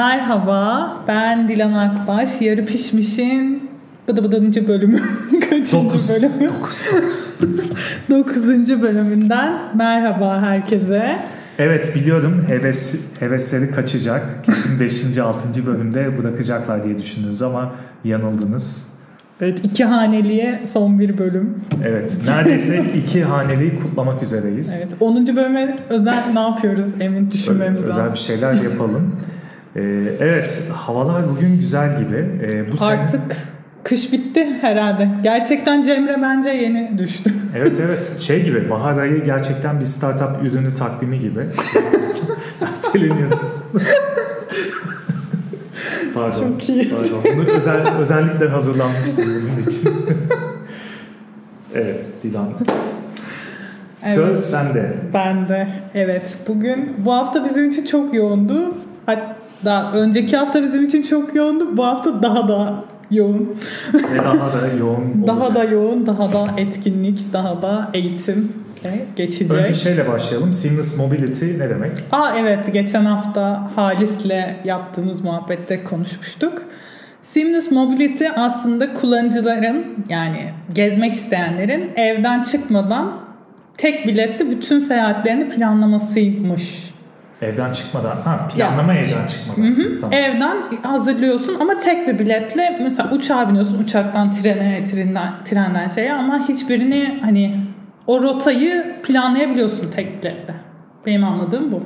[0.00, 2.40] Merhaba, ben Dilan Akbaş.
[2.40, 3.70] Yarı Pişmiş'in
[4.08, 5.00] bıdı bıdıncı bölümü.
[5.50, 6.08] Kaçıncı Dokuz.
[6.10, 6.50] bölümü?
[6.54, 7.30] Dokuz, dokuz.
[8.10, 11.18] Dokuzuncu bölümünden merhaba herkese.
[11.58, 14.44] Evet biliyorum heves, hevesleri kaçacak.
[14.44, 15.18] Kesin 5.
[15.18, 15.66] 6.
[15.66, 17.72] bölümde bırakacaklar diye düşündünüz ama
[18.04, 18.92] yanıldınız.
[19.40, 21.54] Evet, iki haneliye son bir bölüm.
[21.84, 24.74] Evet neredeyse iki haneliyi kutlamak üzereyiz.
[24.78, 25.26] Evet, 10.
[25.36, 28.14] bölüme özel ne yapıyoruz emin düşünmemiz Özel lazım.
[28.14, 29.16] bir şeyler yapalım.
[29.76, 29.80] Ee,
[30.20, 32.16] evet havalar bugün güzel gibi.
[32.42, 33.20] Ee, bu sene- Artık
[33.84, 35.08] kış bitti herhalde.
[35.22, 37.32] Gerçekten Cemre bence yeni düştü.
[37.56, 41.40] Evet evet şey gibi bahar ayı gerçekten bir startup ürünü takvimi gibi.
[42.60, 43.30] Erteleniyor.
[46.14, 46.40] Pardon.
[46.48, 46.90] Çok iyi.
[46.90, 47.22] Pardon.
[47.36, 49.92] Bunu özel, özellikle hazırlanmıştım bunun için.
[51.74, 52.48] evet Dilan.
[53.98, 54.38] Söz Evet.
[54.38, 54.94] sende.
[55.14, 58.74] Ben de evet bugün bu hafta bizim için çok yoğundu.
[59.64, 61.76] Hatta önceki hafta bizim için çok yoğundu.
[61.76, 62.74] Bu hafta daha da
[63.10, 63.56] yoğun.
[63.94, 65.56] Ve daha da yoğun Daha olacak.
[65.56, 68.52] da yoğun, daha da etkinlik, daha da eğitim
[69.16, 69.52] geçecek.
[69.52, 70.52] Önce şeyle başlayalım.
[70.52, 71.92] Seamless Mobility ne demek?
[72.12, 76.62] Aa evet geçen hafta Halis'le yaptığımız muhabbette konuşmuştuk.
[77.20, 83.12] Seamless Mobility aslında kullanıcıların yani gezmek isteyenlerin evden çıkmadan
[83.78, 86.90] tek biletle bütün seyahatlerini planlamasıymış.
[87.42, 88.16] Evden çıkmadan.
[88.16, 89.00] Ha planlama Ya.
[89.00, 89.74] evden çıkmadan.
[90.00, 90.12] Tamam.
[90.18, 96.48] Evden hazırlıyorsun ama tek bir biletle mesela uçağa biniyorsun uçaktan trene, trenden, trenden şeye ama
[96.48, 97.60] hiçbirini hani
[98.06, 100.54] o rotayı planlayabiliyorsun tek biletle.
[101.06, 101.82] Benim anladığım bu.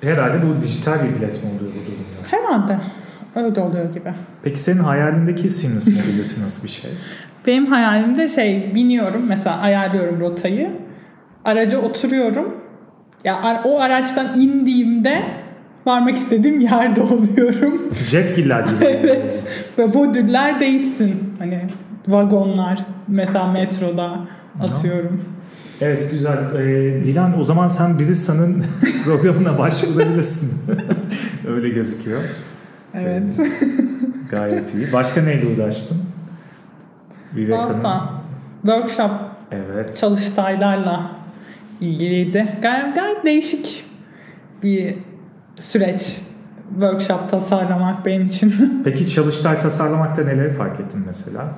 [0.00, 2.04] Herhalde bu dijital bir bilet mi oluyor bu durumda?
[2.30, 2.78] Herhalde
[3.36, 4.12] öyle oluyor gibi.
[4.42, 6.90] Peki senin hayalindeki Seamless Mobility nasıl bir şey?
[7.46, 10.70] Benim hayalimde şey biniyorum mesela ayarlıyorum rotayı.
[11.44, 12.54] Araca oturuyorum.
[13.24, 15.22] Ya o araçtan indiğimde
[15.86, 17.82] varmak istediğim yerde oluyorum.
[18.04, 18.84] Jetgiller gibi.
[18.84, 19.44] evet.
[19.78, 21.34] Ve modüller değişsin.
[21.38, 21.68] Hani
[22.08, 24.18] vagonlar mesela metroda
[24.60, 25.24] atıyorum.
[25.80, 26.38] Evet güzel.
[26.54, 28.64] Ee, Dilan o zaman sen Brisa'nın
[29.04, 30.52] programına başvurabilirsin.
[31.48, 32.20] Öyle gözüküyor.
[32.94, 33.22] Evet.
[34.30, 34.92] Gayet iyi.
[34.92, 35.98] Başka neyle uğraştın?
[37.34, 38.02] Viveka'nın.
[38.62, 39.10] Workshop
[39.52, 39.98] Evet.
[40.00, 41.10] çalıştaylarla
[41.80, 42.58] ilgiliydi.
[42.62, 43.84] Gayet, gayet değişik
[44.62, 44.94] bir
[45.56, 46.16] süreç.
[46.68, 48.54] Workshop tasarlamak benim için.
[48.84, 51.54] Peki çalıştay tasarlamakta neleri fark ettin mesela?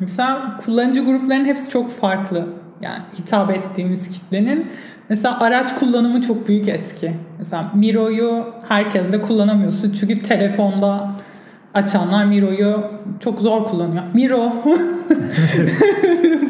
[0.00, 2.48] Mesela kullanıcı gruplarının hepsi çok farklı.
[2.80, 4.72] Yani hitap ettiğimiz kitlenin.
[5.08, 7.14] Mesela araç kullanımı çok büyük etki.
[7.38, 9.92] Mesela Miro'yu herkesle kullanamıyorsun.
[9.92, 11.10] Çünkü telefonda
[11.76, 12.84] açanlar Miro'yu
[13.20, 14.02] çok zor kullanıyor.
[14.14, 14.52] Miro.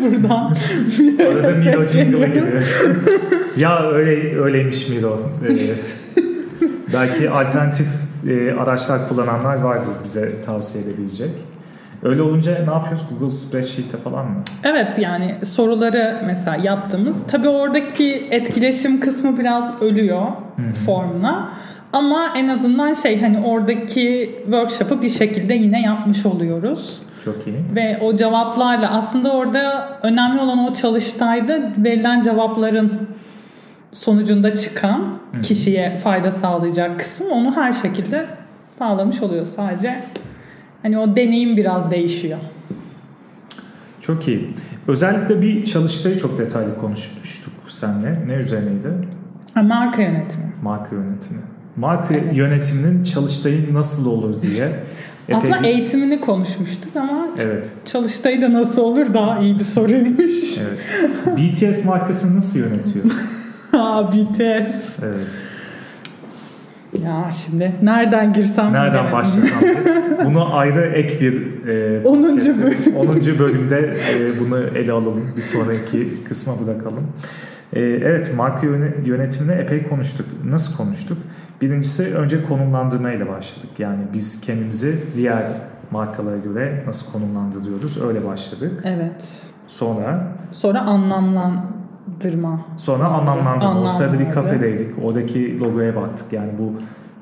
[0.00, 0.56] Buradan
[1.30, 2.62] Arada Miro jingle gibi.
[3.56, 5.20] ya öyle öyleymiş Miro.
[5.48, 5.56] Ee,
[6.92, 7.86] belki alternatif
[8.28, 11.30] e, araçlar kullananlar vardır bize tavsiye edebilecek.
[12.02, 13.04] Öyle olunca ne yapıyoruz?
[13.10, 14.42] Google Spreadsheet'te falan mı?
[14.64, 20.22] Evet yani soruları mesela yaptığımız tabii oradaki etkileşim kısmı biraz ölüyor
[20.86, 21.48] formla
[21.96, 27.02] ama en azından şey hani oradaki workshop'ı bir şekilde yine yapmış oluyoruz.
[27.24, 27.56] Çok iyi.
[27.74, 33.08] Ve o cevaplarla aslında orada önemli olan o çalıştayda verilen cevapların
[33.92, 38.26] sonucunda çıkan kişiye fayda sağlayacak kısım onu her şekilde
[38.62, 39.46] sağlamış oluyor.
[39.46, 40.02] Sadece
[40.82, 42.38] hani o deneyim biraz değişiyor.
[44.00, 44.54] Çok iyi.
[44.88, 48.22] Özellikle bir çalıştayı çok detaylı konuşmuştuk seninle.
[48.26, 48.88] Ne üzerineydi?
[49.54, 50.52] Ha, marka yönetimi.
[50.62, 51.40] Marka yönetimi.
[51.76, 52.36] Marka Evet.
[52.36, 54.64] yönetiminin çalıştayı nasıl olur diye.
[55.28, 57.70] epey Aslında bir- eğitimini konuşmuştuk ama Evet.
[57.84, 60.32] çalıştayı da nasıl olur daha iyi bir soruymuş.
[60.60, 60.78] Evet.
[61.38, 63.04] BTS markasını nasıl yönetiyor?
[63.72, 64.98] Aa BTS.
[65.02, 65.26] Evet.
[67.04, 69.58] Ya şimdi nereden girsem Nereden başlasam?
[70.24, 72.22] Bunu ayrı ek bir e, 10.
[72.22, 73.38] podcast'te- 10.
[73.38, 75.32] bölümde e, bunu ele alalım.
[75.36, 77.06] Bir sonraki kısma bırakalım.
[77.72, 80.26] E, evet marka yöne- yönetimine epey konuştuk.
[80.44, 81.18] Nasıl konuştuk?
[81.60, 83.70] Birincisi önce konumlandırmayla başladık.
[83.78, 85.46] Yani biz kendimizi diğer
[85.90, 88.02] markalara göre nasıl konumlandırıyoruz?
[88.02, 88.80] Öyle başladık.
[88.84, 89.42] Evet.
[89.66, 92.60] Sonra Sonra anlamlandırma.
[92.76, 93.80] Sonra anlamlandırma.
[93.82, 94.42] O sırada bir Anlamlandırma.
[94.58, 95.04] kafedeydik.
[95.04, 96.32] Oradaki logoya baktık.
[96.32, 96.72] Yani bu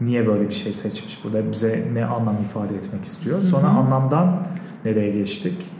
[0.04, 1.24] niye böyle bir şey seçmiş?
[1.24, 3.42] Burada bize ne anlam ifade etmek istiyor?
[3.42, 3.78] Sonra Hı hı.
[3.78, 4.36] anlamdan
[4.84, 5.70] nereye geçtik?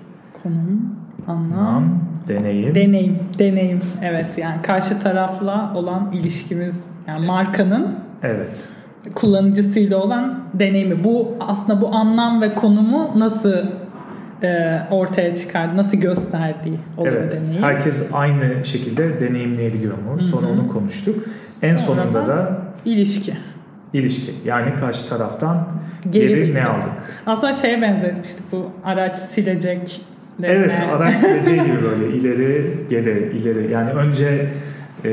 [0.43, 0.97] Konum,
[1.27, 2.75] anlam, Anlam, deneyim.
[2.75, 3.19] deneyim.
[3.39, 3.81] Deneyim.
[4.03, 8.69] Evet yani karşı tarafla olan ilişkimiz yani markanın evet.
[9.15, 11.05] kullanıcısıyla olan deneyimi.
[11.05, 13.55] Bu aslında bu anlam ve konumu nasıl
[14.43, 17.41] e, ortaya çıkardı, nasıl gösterdiği oluyor Evet.
[17.43, 17.63] deneyim.
[17.63, 20.23] Herkes aynı şekilde deneyimleyebiliyor mu?
[20.23, 20.53] Sonra Hı hı.
[20.53, 21.25] onu konuştuk.
[21.63, 23.33] En Sonra sonunda da- İlişki.
[23.93, 24.33] ilişki.
[24.45, 25.69] Yani karşı taraftan
[26.11, 26.93] geri, geri ne aldık?
[27.27, 30.01] Aslında şeye benzetmiştik bu araç silecek.
[30.43, 34.49] Evet araç sileceği gibi böyle ileri geri ileri yani önce
[35.05, 35.11] e,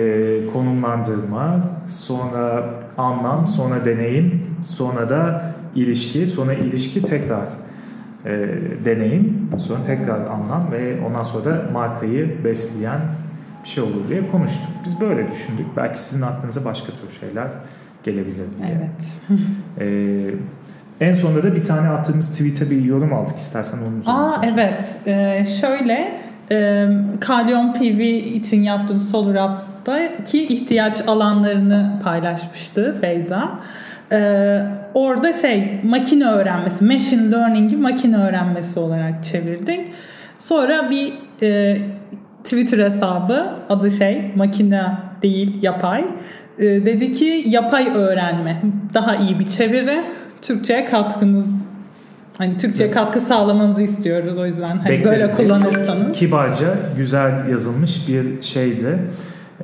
[0.54, 7.50] konumlandırma sonra anlam sonra deneyim sonra da ilişki sonra ilişki tekrar
[8.26, 8.32] e,
[8.86, 13.02] deneyim sonra tekrar anlam ve ondan sonra da markayı besleyen
[13.64, 14.70] bir şey olur diye konuştuk.
[14.86, 15.66] Biz böyle düşündük.
[15.78, 17.48] Belki sizin aklınıza başka tür şeyler
[18.04, 18.78] gelebilir diye.
[18.78, 19.40] Evet.
[19.80, 24.20] ee, en sonunda da bir tane attığımız tweet'e bir yorum aldık istersen onun üzerine.
[24.20, 25.00] Aa evet.
[25.06, 26.22] Ee, şöyle
[26.52, 26.88] e,
[27.20, 28.00] Kalyon PV
[28.36, 29.36] için yaptığım Solar
[29.82, 33.60] Up'taki ihtiyaç alanlarını paylaşmıştı Beyza.
[34.12, 34.62] Ee,
[34.94, 39.80] orada şey makine öğrenmesi, machine learning'i makine öğrenmesi olarak çevirdik.
[40.40, 41.78] Sonra bir e,
[42.44, 46.06] Twitter hesabı adı şey makine değil yapay.
[46.60, 48.62] E, dedi ki yapay öğrenme
[48.94, 50.02] daha iyi bir çeviri.
[50.42, 51.46] Türkçe'ye katkınız
[52.38, 56.18] Hani Türkçe katkı sağlamanızı istiyoruz o yüzden hani böyle kullanırsanız.
[56.18, 56.68] Kibarca
[56.98, 59.00] güzel yazılmış bir şeydi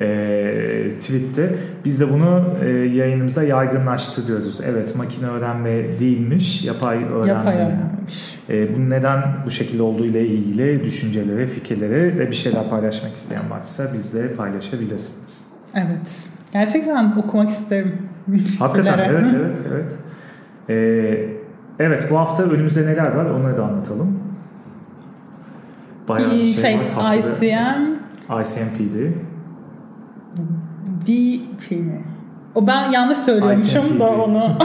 [0.01, 1.55] e, tweette.
[1.85, 4.61] Biz de bunu e, yayınımızda yaygınlaştırıyoruz.
[4.61, 7.27] Evet makine öğrenme değilmiş, yapay öğrenme.
[7.27, 8.39] Yapay öğrenmiş.
[8.49, 13.49] E, bunun neden bu şekilde olduğu ile ilgili düşünceleri, fikirleri ve bir şeyler paylaşmak isteyen
[13.49, 15.47] varsa bizle paylaşabilirsiniz.
[15.75, 16.27] Evet.
[16.53, 17.95] Gerçekten okumak isterim.
[18.59, 19.95] Hakikaten evet evet evet.
[20.69, 21.29] Ee,
[21.79, 24.19] evet bu hafta önümüzde neler var onları da anlatalım.
[26.07, 27.13] Bayağı şey, şey var.
[27.13, 27.97] ICM.
[28.41, 29.13] ICMPD.
[31.07, 32.01] DP mi?
[32.55, 34.57] O ben yanlış söylüyormuşum da onu.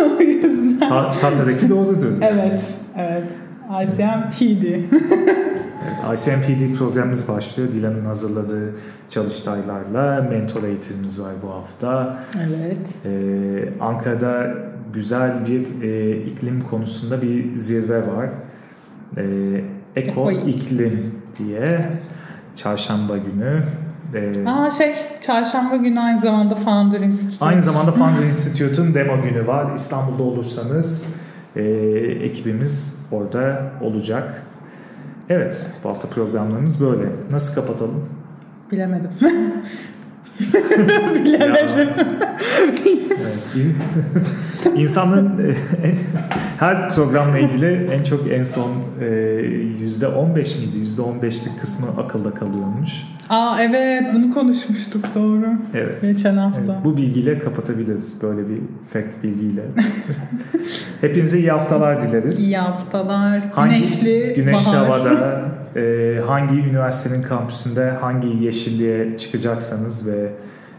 [0.18, 0.88] o yüzden.
[0.88, 2.12] Ta, Tahtadaki doğrudur.
[2.20, 2.62] Evet,
[2.96, 3.34] evet.
[3.70, 4.64] ICMPD.
[4.64, 7.72] evet, ICMPD programımız başlıyor.
[7.72, 8.74] Dilan'ın hazırladığı
[9.08, 12.18] çalıştaylarla mentor eğitimimiz var bu hafta.
[12.36, 12.78] Evet.
[13.04, 14.54] Ee, Ankara'da
[14.92, 18.30] güzel bir e, iklim konusunda bir zirve var.
[19.16, 19.22] Ee,
[19.96, 22.02] Eko, Eko iklim diye evet.
[22.56, 23.62] çarşamba günü
[24.14, 27.44] ee, Aa şey çarşamba günü aynı zamanda Founder Institute.
[27.44, 29.74] Aynı zamanda Founder Institute'un demo günü var.
[29.74, 31.16] İstanbul'da olursanız
[31.56, 31.62] e,
[32.22, 34.42] ekibimiz orada olacak.
[35.28, 37.04] Evet bu hafta programlarımız böyle.
[37.30, 38.08] Nasıl kapatalım?
[38.70, 39.10] Bilemedim.
[41.24, 41.88] Bilemedim.
[44.76, 45.54] İnsanın e,
[46.58, 49.06] her programla ilgili en çok en son e,
[49.80, 50.78] yüzde 15 miydi?
[50.78, 53.02] %15'lik kısmı akılda kalıyormuş.
[53.30, 55.46] Aa evet bunu konuşmuştuk doğru.
[55.74, 56.02] Evet.
[56.02, 56.60] Geçen hafta.
[56.60, 58.60] Evet, bu bilgiyle kapatabiliriz böyle bir
[58.92, 59.62] fact bilgiyle.
[61.00, 62.40] Hepinize iyi haftalar dileriz.
[62.48, 63.44] İyi haftalar.
[63.54, 65.42] Hangi, güneşli, güneşli havada
[65.76, 70.32] e, hangi üniversitenin kampüsünde hangi yeşilliğe çıkacaksanız ve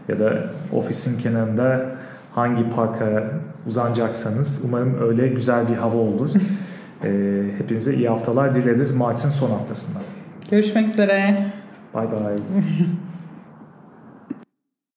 [0.08, 1.86] ya da ofisin kenarında
[2.34, 3.30] hangi parka
[3.66, 6.30] uzanacaksanız umarım öyle güzel bir hava olur.
[7.04, 7.10] e,
[7.58, 9.98] hepinize iyi haftalar dileriz Mart'ın son haftasında.
[10.50, 11.46] Görüşmek üzere.
[11.94, 12.36] Bye bye.